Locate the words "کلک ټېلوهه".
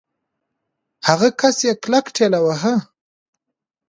1.83-2.75